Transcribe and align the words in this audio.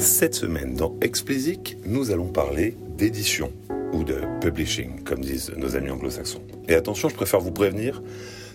Cette 0.00 0.34
semaine, 0.34 0.72
dans 0.72 0.96
Explicit, 1.02 1.76
nous 1.84 2.10
allons 2.10 2.28
parler 2.28 2.74
d'édition 2.96 3.52
ou 3.92 4.02
de 4.02 4.22
publishing, 4.40 5.04
comme 5.04 5.20
disent 5.20 5.52
nos 5.58 5.76
amis 5.76 5.90
anglo-saxons. 5.90 6.40
Et 6.68 6.74
attention, 6.74 7.10
je 7.10 7.14
préfère 7.14 7.40
vous 7.40 7.52
prévenir, 7.52 8.02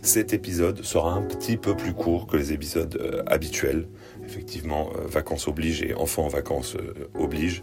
cet 0.01 0.33
épisode 0.33 0.83
sera 0.83 1.13
un 1.13 1.21
petit 1.21 1.57
peu 1.57 1.77
plus 1.77 1.93
court 1.93 2.25
que 2.25 2.35
les 2.35 2.51
épisodes 2.51 2.97
euh, 2.99 3.21
habituels. 3.27 3.87
Effectivement, 4.25 4.89
euh, 4.95 5.05
vacances 5.05 5.47
obligent 5.47 5.83
et 5.83 5.93
enfants 5.93 6.25
en 6.25 6.29
vacances 6.29 6.77
euh, 6.77 7.09
obligent. 7.13 7.61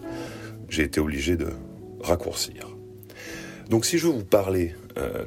J'ai 0.69 0.85
été 0.85 1.01
obligé 1.01 1.37
de 1.37 1.49
raccourcir. 2.05 2.77
Donc 3.69 3.85
si 3.85 3.99
je 3.99 4.07
veux 4.07 4.13
vous 4.13 4.25
parler 4.25 4.77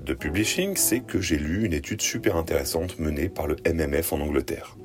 de 0.05 0.13
publishing, 0.13 0.77
c'est 0.77 1.01
que 1.01 1.19
j'ai 1.19 1.37
lu 1.37 1.65
une 1.65 1.73
étude 1.73 2.01
super 2.01 2.37
intéressante 2.37 2.99
menée 2.99 3.27
par 3.27 3.47
le 3.47 3.57
MMF 3.65 4.13
en 4.13 4.21
Angleterre. 4.21 4.77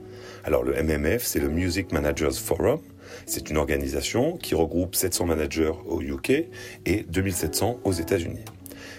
Alors 0.43 0.65
le 0.65 0.73
MMF, 0.73 1.23
c'est 1.25 1.39
le 1.39 1.49
Music 1.49 1.93
Managers 1.93 2.33
Forum. 2.33 2.81
C'est 3.27 3.51
une 3.51 3.57
organisation 3.57 4.37
qui 4.37 4.55
regroupe 4.55 4.95
700 4.95 5.27
managers 5.27 5.73
au 5.87 6.01
UK 6.01 6.49
et 6.87 7.05
2700 7.09 7.81
aux 7.85 7.93
États-Unis. 7.93 8.45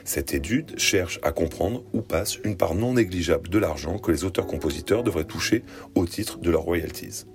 Cette 0.03 0.33
étude 0.33 0.77
cherche 0.79 1.19
à 1.23 1.31
comprendre 1.31 1.83
où 1.93 2.01
passe 2.01 2.37
une 2.43 2.57
part 2.57 2.75
non 2.75 2.93
négligeable 2.93 3.49
de 3.49 3.59
l'argent 3.59 3.97
que 3.99 4.11
les 4.11 4.23
auteurs-compositeurs 4.23 5.03
devraient 5.03 5.25
toucher 5.25 5.63
au 5.95 6.05
titre 6.05 6.39
de 6.39 6.49
leurs 6.49 6.61
royalties. 6.61 7.25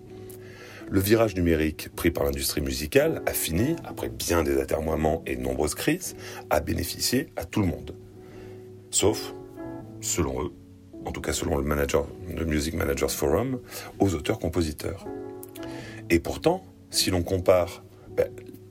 Le 0.89 1.01
virage 1.01 1.34
numérique 1.34 1.89
pris 1.97 2.12
par 2.12 2.25
l'industrie 2.25 2.61
musicale 2.61 3.23
a 3.27 3.33
fini, 3.33 3.75
après 3.84 4.09
bien 4.09 4.45
des 4.45 4.59
atermoiements 4.59 5.23
et 5.27 5.34
de 5.34 5.43
nombreuses 5.43 5.75
crises, 5.75 6.15
à 6.48 6.61
bénéficier 6.61 7.29
à 7.37 7.45
tout 7.45 7.61
le 7.61 7.67
monde. 7.67 7.97
Sauf, 8.91 9.34
selon 10.01 10.45
eux, 10.45 10.53
en 11.05 11.11
tout 11.11 11.20
cas 11.20 11.33
selon 11.33 11.56
le, 11.56 11.65
le 11.65 12.45
Music 12.45 12.75
Managers 12.75 13.09
Forum, 13.09 13.61
aux 13.98 14.15
auteurs-compositeurs. 14.15 15.06
Et 16.10 16.20
pourtant, 16.20 16.65
si 16.91 17.10
l'on 17.10 17.23
compare 17.23 17.83
ben, 18.16 18.28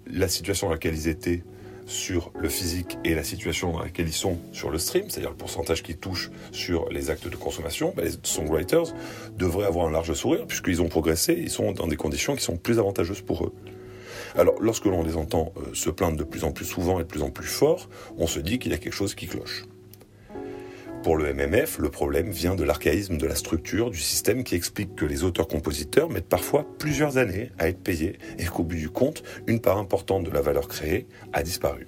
la 0.07 0.27
situation 0.27 0.67
dans 0.67 0.73
laquelle 0.73 0.95
ils 0.95 1.07
étaient 1.07 1.43
sur 1.85 2.32
le 2.40 2.49
physique 2.49 2.98
et 3.04 3.13
la 3.13 3.23
situation 3.23 3.73
dans 3.73 3.79
laquelle 3.79 4.07
ils 4.07 4.13
sont 4.13 4.40
sur 4.51 4.71
le 4.71 4.79
stream, 4.79 5.10
c'est-à-dire 5.10 5.29
le 5.29 5.35
pourcentage 5.35 5.84
qui 5.84 5.95
touche 5.95 6.32
sur 6.51 6.90
les 6.90 7.10
actes 7.10 7.27
de 7.27 7.35
consommation, 7.35 7.93
ben, 7.95 8.05
les 8.05 8.12
songwriters 8.23 8.93
devraient 9.37 9.68
avoir 9.68 9.87
un 9.87 9.91
large 9.91 10.13
sourire 10.13 10.45
puisqu'ils 10.48 10.82
ont 10.82 10.87
progressé, 10.87 11.34
ils 11.37 11.51
sont 11.51 11.73
dans 11.73 11.87
des 11.87 11.98
conditions 11.98 12.35
qui 12.35 12.43
sont 12.43 12.57
plus 12.57 12.79
avantageuses 12.79 13.21
pour 13.21 13.45
eux. 13.45 13.54
Alors, 14.38 14.55
lorsque 14.60 14.85
l'on 14.85 15.04
les 15.04 15.15
entend 15.15 15.54
euh, 15.57 15.73
se 15.73 15.90
plaindre 15.90 16.17
de 16.17 16.23
plus 16.23 16.43
en 16.43 16.51
plus 16.51 16.65
souvent 16.65 16.99
et 16.99 17.04
de 17.04 17.07
plus 17.07 17.21
en 17.21 17.29
plus 17.29 17.48
fort, 17.48 17.90
on 18.17 18.27
se 18.27 18.40
dit 18.40 18.60
qu'il 18.60 18.71
y 18.71 18.76
a 18.76 18.77
quelque 18.77 18.93
chose 18.93 19.15
qui 19.15 19.27
cloche. 19.27 19.65
Pour 21.05 21.17
le 21.17 21.31
MMF, 21.35 21.77
le 21.77 21.89
problème 21.89 22.31
vient 22.31 22.55
de 22.55 22.63
l'archaïsme 22.63 23.20
de 23.20 23.27
la 23.27 23.35
structure 23.35 23.91
du 23.91 23.99
système 23.99 24.43
qui 24.43 24.55
explique 24.55 24.95
que 24.95 25.05
les 25.05 25.21
auteurs-compositeurs 25.23 26.09
mettent 26.09 26.27
parfois 26.27 26.65
plusieurs 26.79 27.20
années 27.20 27.51
à 27.59 27.70
être 27.70 27.77
payés 27.77 28.17
et 28.39 28.45
qu'au 28.45 28.63
bout 28.63 28.73
du 28.73 28.89
compte, 28.89 29.21
une 29.45 29.59
part 29.59 29.77
importante 29.77 30.23
de 30.23 30.31
la 30.31 30.41
valeur 30.41 30.67
créée 30.67 31.05
a 31.31 31.43
disparu. 31.43 31.87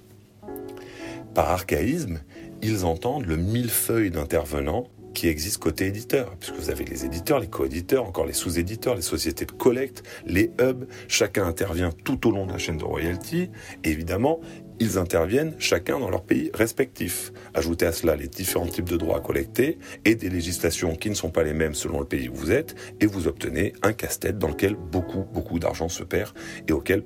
Par 1.34 1.50
archaïsme, 1.50 2.20
ils 2.62 2.84
entendent 2.84 3.26
le 3.26 3.36
millefeuille 3.36 4.12
d'intervenants 4.12 4.86
qui 5.14 5.26
existe 5.26 5.58
côté 5.58 5.86
éditeur, 5.86 6.36
puisque 6.38 6.54
vous 6.54 6.70
avez 6.70 6.84
les 6.84 7.04
éditeurs, 7.04 7.40
les 7.40 7.48
coéditeurs, 7.48 8.04
encore 8.04 8.24
les 8.24 8.32
sous-éditeurs, 8.32 8.94
les 8.94 9.02
sociétés 9.02 9.46
de 9.46 9.50
collecte, 9.50 10.04
les 10.26 10.52
hubs, 10.60 10.86
chacun 11.08 11.44
intervient 11.44 11.90
tout 12.04 12.28
au 12.28 12.30
long 12.30 12.46
de 12.46 12.52
la 12.52 12.58
chaîne 12.58 12.78
de 12.78 12.84
royalty, 12.84 13.50
évidemment, 13.82 14.38
ils 14.80 14.98
interviennent 14.98 15.54
chacun 15.58 15.98
dans 15.98 16.10
leur 16.10 16.22
pays 16.22 16.50
respectif. 16.54 17.32
Ajoutez 17.54 17.86
à 17.86 17.92
cela 17.92 18.16
les 18.16 18.28
différents 18.28 18.66
types 18.66 18.88
de 18.88 18.96
droits 18.96 19.18
à 19.18 19.20
collecter 19.20 19.78
et 20.04 20.14
des 20.14 20.30
législations 20.30 20.94
qui 20.94 21.10
ne 21.10 21.14
sont 21.14 21.30
pas 21.30 21.42
les 21.42 21.52
mêmes 21.52 21.74
selon 21.74 22.00
le 22.00 22.06
pays 22.06 22.28
où 22.28 22.34
vous 22.34 22.52
êtes, 22.52 22.74
et 23.00 23.06
vous 23.06 23.26
obtenez 23.26 23.72
un 23.82 23.92
casse-tête 23.92 24.38
dans 24.38 24.48
lequel 24.48 24.76
beaucoup, 24.76 25.24
beaucoup 25.32 25.58
d'argent 25.58 25.88
se 25.88 26.04
perd 26.04 26.32
et 26.68 26.72
auquel 26.72 27.02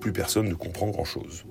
plus 0.00 0.12
personne 0.12 0.48
ne 0.48 0.54
comprend 0.54 0.88
grand-chose. 0.88 1.44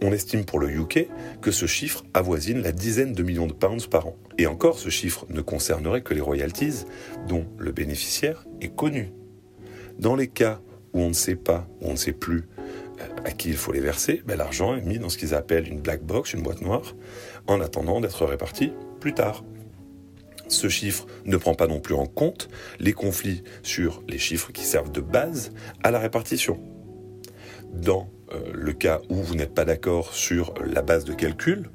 On 0.00 0.12
estime 0.12 0.44
pour 0.44 0.60
le 0.60 0.70
UK 0.70 1.08
que 1.42 1.50
ce 1.50 1.66
chiffre 1.66 2.04
avoisine 2.14 2.62
la 2.62 2.72
dizaine 2.72 3.12
de 3.12 3.22
millions 3.22 3.48
de 3.48 3.52
pounds 3.52 3.88
par 3.88 4.06
an. 4.06 4.16
Et 4.38 4.46
encore, 4.46 4.78
ce 4.78 4.90
chiffre 4.90 5.26
ne 5.28 5.40
concernerait 5.40 6.02
que 6.02 6.14
les 6.14 6.20
royalties 6.20 6.84
dont 7.26 7.46
le 7.58 7.72
bénéficiaire 7.72 8.46
est 8.60 8.74
connu. 8.74 9.12
Dans 9.98 10.14
les 10.14 10.28
cas 10.28 10.60
où 10.92 11.00
on 11.00 11.08
ne 11.08 11.14
sait 11.14 11.34
pas, 11.34 11.68
où 11.80 11.88
on 11.88 11.92
ne 11.92 11.96
sait 11.96 12.12
plus 12.12 12.44
à 13.24 13.30
qui 13.30 13.50
il 13.50 13.56
faut 13.56 13.72
les 13.72 13.80
verser, 13.80 14.22
ben, 14.26 14.36
l'argent 14.36 14.76
est 14.76 14.82
mis 14.82 14.98
dans 14.98 15.08
ce 15.08 15.18
qu'ils 15.18 15.34
appellent 15.34 15.68
une 15.68 15.80
black 15.80 16.02
box, 16.02 16.32
une 16.32 16.42
boîte 16.42 16.62
noire, 16.62 16.94
en 17.46 17.60
attendant 17.60 18.00
d'être 18.00 18.24
réparti 18.24 18.72
plus 19.00 19.14
tard. 19.14 19.44
Ce 20.48 20.68
chiffre 20.68 21.06
ne 21.26 21.36
prend 21.36 21.54
pas 21.54 21.66
non 21.66 21.80
plus 21.80 21.94
en 21.94 22.06
compte 22.06 22.48
les 22.80 22.92
conflits 22.92 23.42
sur 23.62 24.02
les 24.08 24.18
chiffres 24.18 24.50
qui 24.50 24.64
servent 24.64 24.90
de 24.90 25.02
base 25.02 25.52
à 25.82 25.90
la 25.90 25.98
répartition. 25.98 26.58
Dans 27.72 28.08
euh, 28.32 28.40
le 28.54 28.72
cas 28.72 29.00
où 29.10 29.16
vous 29.16 29.34
n'êtes 29.34 29.54
pas 29.54 29.66
d'accord 29.66 30.14
sur 30.14 30.54
la 30.64 30.80
base 30.80 31.04
de 31.04 31.12
calcul 31.12 31.70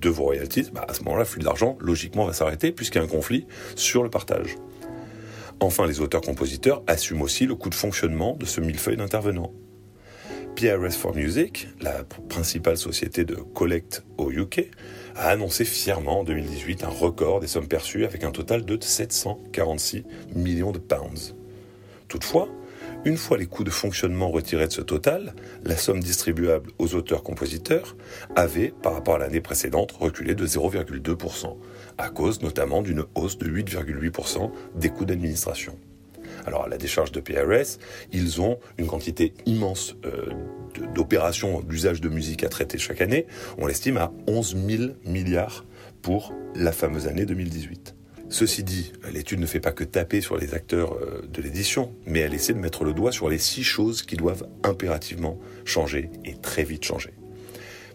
de 0.00 0.08
vos 0.10 0.24
royalties, 0.24 0.70
ben, 0.72 0.82
à 0.86 0.92
ce 0.92 1.02
moment-là, 1.04 1.22
le 1.22 1.28
flux 1.28 1.42
d'argent, 1.42 1.78
logiquement, 1.80 2.26
va 2.26 2.34
s'arrêter 2.34 2.72
puisqu'il 2.72 2.98
y 2.98 3.00
a 3.00 3.04
un 3.04 3.08
conflit 3.08 3.46
sur 3.74 4.02
le 4.02 4.10
partage. 4.10 4.56
Enfin, 5.60 5.86
les 5.86 6.00
auteurs-compositeurs 6.00 6.82
assument 6.86 7.22
aussi 7.22 7.46
le 7.46 7.54
coût 7.54 7.70
de 7.70 7.74
fonctionnement 7.74 8.34
de 8.34 8.46
ce 8.46 8.60
millefeuille 8.60 8.96
d'intervenants. 8.96 9.52
PRS 10.56 10.92
for 10.92 11.14
Music, 11.14 11.68
la 11.80 12.04
principale 12.28 12.76
société 12.76 13.24
de 13.24 13.34
collecte 13.34 14.04
au 14.18 14.30
UK, 14.30 14.70
a 15.16 15.28
annoncé 15.28 15.64
fièrement 15.64 16.20
en 16.20 16.24
2018 16.24 16.84
un 16.84 16.88
record 16.88 17.40
des 17.40 17.46
sommes 17.46 17.68
perçues 17.68 18.04
avec 18.04 18.24
un 18.24 18.30
total 18.30 18.64
de 18.64 18.78
746 18.80 20.04
millions 20.34 20.72
de 20.72 20.78
pounds. 20.78 21.34
Toutefois, 22.08 22.48
une 23.04 23.16
fois 23.16 23.38
les 23.38 23.46
coûts 23.46 23.64
de 23.64 23.70
fonctionnement 23.70 24.30
retirés 24.30 24.66
de 24.66 24.72
ce 24.72 24.82
total, 24.82 25.34
la 25.64 25.76
somme 25.76 26.00
distribuable 26.00 26.70
aux 26.78 26.94
auteurs-compositeurs 26.94 27.96
avait, 28.36 28.74
par 28.82 28.92
rapport 28.92 29.14
à 29.14 29.18
l'année 29.18 29.40
précédente, 29.40 29.92
reculé 29.92 30.34
de 30.34 30.46
0,2%, 30.46 31.56
à 31.96 32.10
cause 32.10 32.42
notamment 32.42 32.82
d'une 32.82 33.04
hausse 33.14 33.38
de 33.38 33.48
8,8% 33.48 34.50
des 34.74 34.90
coûts 34.90 35.06
d'administration. 35.06 35.78
Alors 36.46 36.64
à 36.64 36.68
la 36.68 36.78
décharge 36.78 37.12
de 37.12 37.20
PRS, 37.20 37.78
ils 38.12 38.40
ont 38.40 38.58
une 38.78 38.86
quantité 38.86 39.34
immense 39.46 39.96
euh, 40.04 40.26
d'opérations 40.94 41.60
d'usage 41.60 42.00
de 42.00 42.08
musique 42.08 42.44
à 42.44 42.48
traiter 42.48 42.78
chaque 42.78 43.00
année. 43.00 43.26
On 43.58 43.66
l'estime 43.66 43.96
à 43.96 44.12
11 44.26 44.56
000 44.66 44.82
milliards 45.04 45.64
pour 46.02 46.32
la 46.54 46.72
fameuse 46.72 47.06
année 47.06 47.26
2018. 47.26 47.94
Ceci 48.28 48.62
dit, 48.62 48.92
l'étude 49.12 49.40
ne 49.40 49.46
fait 49.46 49.58
pas 49.58 49.72
que 49.72 49.82
taper 49.82 50.20
sur 50.20 50.36
les 50.36 50.54
acteurs 50.54 50.94
euh, 50.94 51.26
de 51.32 51.42
l'édition, 51.42 51.92
mais 52.06 52.20
elle 52.20 52.32
essaie 52.32 52.52
de 52.52 52.60
mettre 52.60 52.84
le 52.84 52.92
doigt 52.92 53.10
sur 53.10 53.28
les 53.28 53.38
six 53.38 53.64
choses 53.64 54.02
qui 54.02 54.16
doivent 54.16 54.46
impérativement 54.62 55.36
changer 55.64 56.10
et 56.24 56.34
très 56.34 56.62
vite 56.62 56.84
changer. 56.84 57.12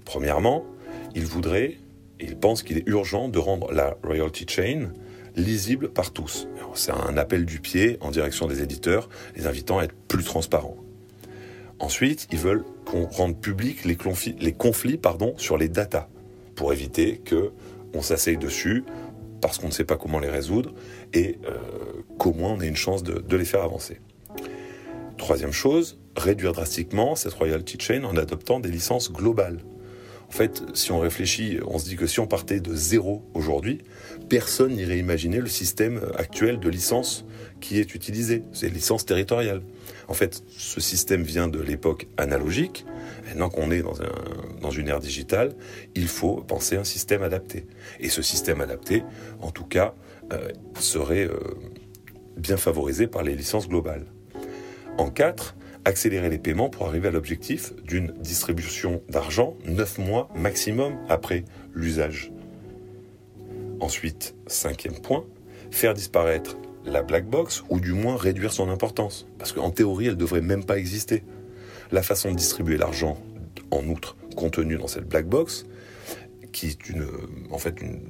Premièrement, 0.03 0.65
il 1.15 1.25
voudrait, 1.25 1.77
et 2.19 2.25
il 2.25 2.37
pense 2.37 2.63
qu'il 2.63 2.77
est 2.77 2.87
urgent 2.87 3.29
de 3.29 3.39
rendre 3.39 3.71
la 3.71 3.97
royalty 4.03 4.45
chain 4.47 4.91
lisible 5.35 5.89
par 5.89 6.11
tous. 6.11 6.47
C'est 6.73 6.91
un 6.91 7.17
appel 7.17 7.45
du 7.45 7.59
pied 7.59 7.97
en 8.01 8.11
direction 8.11 8.47
des 8.47 8.61
éditeurs, 8.61 9.09
les 9.35 9.47
invitant 9.47 9.79
à 9.79 9.83
être 9.83 9.95
plus 10.07 10.23
transparents. 10.23 10.77
Ensuite, 11.79 12.27
ils 12.31 12.37
veulent 12.37 12.63
qu'on 12.85 13.05
rende 13.05 13.39
public 13.39 13.83
les, 13.85 13.95
conflits, 13.95 14.35
les 14.39 14.53
conflits 14.53 14.97
pardon, 14.97 15.33
sur 15.37 15.57
les 15.57 15.67
datas, 15.67 16.07
pour 16.55 16.71
éviter 16.71 17.17
que 17.17 17.51
on 17.93 18.01
s'asseye 18.01 18.37
dessus 18.37 18.83
parce 19.41 19.57
qu'on 19.57 19.67
ne 19.67 19.71
sait 19.71 19.83
pas 19.83 19.97
comment 19.97 20.19
les 20.19 20.29
résoudre 20.29 20.73
et 21.13 21.37
euh, 21.45 21.57
qu'au 22.17 22.33
moins 22.33 22.53
on 22.53 22.61
ait 22.61 22.67
une 22.67 22.75
chance 22.75 23.03
de, 23.03 23.19
de 23.19 23.37
les 23.37 23.45
faire 23.45 23.61
avancer. 23.61 23.99
Troisième 25.17 25.51
chose, 25.51 25.99
réduire 26.15 26.53
drastiquement 26.53 27.15
cette 27.15 27.33
royalty 27.33 27.77
chain 27.79 28.03
en 28.03 28.17
adoptant 28.17 28.59
des 28.59 28.69
licences 28.69 29.11
globales. 29.11 29.59
En 30.27 30.31
fait, 30.31 30.63
si 30.73 30.91
on 30.91 30.99
réfléchit, 30.99 31.59
on 31.65 31.77
se 31.77 31.85
dit 31.85 31.95
que 31.95 32.07
si 32.07 32.19
on 32.19 32.27
partait 32.27 32.59
de 32.59 32.75
zéro 32.75 33.23
aujourd'hui, 33.33 33.79
personne 34.27 34.73
n'irait 34.73 34.97
imaginer 34.97 35.39
le 35.39 35.47
système 35.47 36.01
actuel 36.17 36.59
de 36.59 36.69
licence 36.69 37.25
qui 37.61 37.79
est 37.79 37.95
utilisé. 37.95 38.43
C'est 38.51 38.69
licence 38.69 39.05
territoriale. 39.05 39.61
En 40.07 40.13
fait, 40.13 40.43
ce 40.49 40.81
système 40.81 41.23
vient 41.23 41.47
de 41.47 41.59
l'époque 41.59 42.07
analogique. 42.17 42.85
Maintenant 43.25 43.49
qu'on 43.49 43.71
est 43.71 43.81
dans, 43.81 44.01
un, 44.01 44.59
dans, 44.61 44.71
une 44.71 44.87
ère 44.87 44.99
digitale, 44.99 45.53
il 45.95 46.07
faut 46.07 46.35
penser 46.37 46.75
un 46.75 46.83
système 46.83 47.23
adapté. 47.23 47.65
Et 47.99 48.09
ce 48.09 48.21
système 48.21 48.61
adapté, 48.61 49.03
en 49.41 49.51
tout 49.51 49.65
cas, 49.65 49.95
euh, 50.33 50.49
serait 50.79 51.25
euh, 51.25 51.39
bien 52.37 52.57
favorisé 52.57 53.07
par 53.07 53.23
les 53.23 53.35
licences 53.35 53.67
globales. 53.67 54.05
En 54.97 55.09
quatre, 55.09 55.55
accélérer 55.85 56.29
les 56.29 56.39
paiements 56.39 56.69
pour 56.69 56.87
arriver 56.87 57.07
à 57.07 57.11
l'objectif 57.11 57.73
d'une 57.83 58.13
distribution 58.19 59.01
d'argent 59.07 59.55
9 59.65 59.99
mois 59.99 60.29
maximum 60.35 60.97
après 61.09 61.45
l'usage. 61.73 62.31
Ensuite, 63.79 64.35
cinquième 64.47 64.99
point, 64.99 65.25
faire 65.69 65.93
disparaître 65.93 66.57
la 66.85 67.03
black 67.03 67.27
box 67.27 67.63
ou 67.69 67.79
du 67.79 67.93
moins 67.93 68.17
réduire 68.17 68.51
son 68.51 68.69
importance. 68.69 69.27
Parce 69.37 69.51
qu'en 69.51 69.69
théorie, 69.69 70.05
elle 70.05 70.13
ne 70.13 70.19
devrait 70.19 70.41
même 70.41 70.63
pas 70.63 70.77
exister. 70.77 71.23
La 71.91 72.01
façon 72.01 72.31
de 72.31 72.35
distribuer 72.35 72.77
l'argent, 72.77 73.17
en 73.71 73.85
outre, 73.87 74.15
contenu 74.35 74.77
dans 74.77 74.87
cette 74.87 75.07
black 75.07 75.27
box, 75.27 75.65
qui 76.51 76.67
est 76.67 76.89
une, 76.89 77.05
en 77.51 77.57
fait 77.57 77.81
une, 77.81 78.01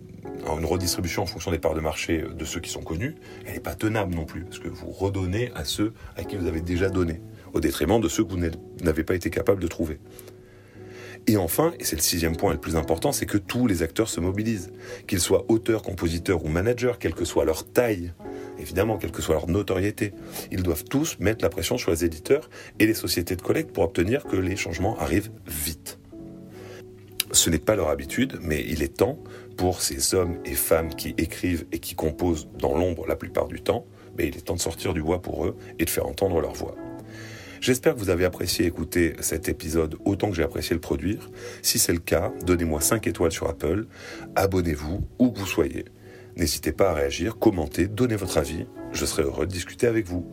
une 0.58 0.66
redistribution 0.66 1.24
en 1.24 1.26
fonction 1.26 1.52
des 1.52 1.60
parts 1.60 1.74
de 1.74 1.82
marché 1.82 2.24
de 2.38 2.46
ceux 2.46 2.60
qui 2.60 2.70
sont 2.70 2.84
connus, 2.84 3.16
elle 3.46 3.54
n'est 3.54 3.60
pas 3.60 3.76
tenable 3.76 4.14
non 4.16 4.26
plus, 4.26 4.44
parce 4.44 4.60
que 4.60 4.68
vous 4.68 4.92
redonnez 4.92 5.52
à 5.56 5.66
ceux 5.66 5.94
à 6.16 6.24
qui 6.24 6.36
vous 6.36 6.48
avez 6.48 6.62
déjà 6.62 6.90
donné. 6.90 7.22
Au 7.56 7.62
détriment 7.62 8.00
de 8.00 8.10
ceux 8.10 8.24
que 8.24 8.32
vous 8.32 8.50
n'avez 8.84 9.04
pas 9.04 9.16
été 9.16 9.32
capable 9.32 9.62
de 9.62 9.68
trouver. 9.68 9.98
Et 11.28 11.38
enfin, 11.38 11.74
et 11.80 11.84
c'est 11.84 11.96
le 11.96 12.02
sixième 12.02 12.36
point 12.36 12.52
le 12.52 12.60
plus 12.60 12.76
important, 12.76 13.12
c'est 13.12 13.26
que 13.26 13.40
tous 13.40 13.66
les 13.66 13.82
acteurs 13.82 14.10
se 14.10 14.20
mobilisent. 14.20 14.72
Qu'ils 15.08 15.22
soient 15.22 15.46
auteurs, 15.48 15.82
compositeurs 15.82 16.46
ou 16.46 16.50
managers, 16.50 16.94
quelle 17.00 17.16
que 17.16 17.26
soit 17.26 17.46
leur 17.46 17.66
taille, 17.66 18.14
évidemment, 18.60 18.98
quelle 18.98 19.12
que 19.12 19.24
soit 19.24 19.34
leur 19.34 19.48
notoriété, 19.48 20.14
ils 20.52 20.62
doivent 20.62 20.84
tous 20.84 21.18
mettre 21.20 21.44
la 21.44 21.50
pression 21.50 21.80
sur 21.80 21.90
les 21.90 22.06
éditeurs 22.06 22.50
et 22.78 22.86
les 22.86 22.94
sociétés 22.94 23.36
de 23.36 23.42
collecte 23.42 23.72
pour 23.72 23.86
obtenir 23.86 24.26
que 24.26 24.36
les 24.36 24.56
changements 24.56 25.00
arrivent 25.00 25.32
vite. 25.48 25.98
Ce 27.32 27.50
n'est 27.50 27.58
pas 27.58 27.76
leur 27.76 27.90
habitude, 27.90 28.38
mais 28.42 28.64
il 28.68 28.84
est 28.84 28.98
temps 28.98 29.18
pour 29.58 29.82
ces 29.82 30.14
hommes 30.14 30.38
et 30.46 30.54
femmes 30.54 30.94
qui 30.94 31.16
écrivent 31.18 31.66
et 31.72 31.80
qui 31.80 31.96
composent 31.96 32.50
dans 32.60 32.78
l'ombre 32.78 33.08
la 33.08 33.16
plupart 33.16 33.48
du 33.48 33.62
temps, 33.62 33.88
mais 34.16 34.28
il 34.28 34.38
est 34.38 34.42
temps 34.42 34.56
de 34.56 34.62
sortir 34.62 34.94
du 34.94 35.02
bois 35.02 35.22
pour 35.22 35.46
eux 35.46 35.56
et 35.80 35.86
de 35.86 35.90
faire 35.90 36.06
entendre 36.06 36.40
leur 36.40 36.54
voix. 36.54 36.76
J'espère 37.62 37.96
que 37.96 38.00
vous 38.00 38.10
avez 38.10 38.26
apprécié 38.26 38.66
écouter 38.66 39.16
cet 39.20 39.50
épisode 39.50 39.98
autant 40.06 40.30
que 40.30 40.36
j'ai 40.36 40.44
apprécié 40.44 40.74
le 40.74 40.82
produire. 40.82 41.30
Si 41.62 41.80
c'est 41.80 41.94
le 41.94 42.00
cas, 42.00 42.32
donnez-moi 42.46 42.82
5 42.82 43.08
étoiles 43.08 43.32
sur 43.32 43.48
Apple, 43.48 43.86
abonnez-vous 44.36 45.08
où 45.20 45.32
que 45.32 45.40
vous 45.40 45.46
soyez. 45.46 45.86
N'hésitez 46.38 46.72
pas 46.72 46.92
à 46.92 46.94
réagir, 46.94 47.38
commenter, 47.40 47.88
donner 47.88 48.16
votre 48.16 48.38
avis. 48.38 48.66
Je 48.92 49.06
serai 49.06 49.24
heureux 49.24 49.46
de 49.46 49.52
discuter 49.52 49.88
avec 49.88 50.06
vous. 50.06 50.30